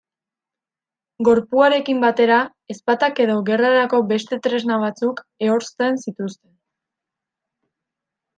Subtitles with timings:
[1.27, 2.37] Gorpuarekin batera,
[2.75, 6.55] ezpatak edo gerrarako beste tresna batzuk ehorzten zituzten.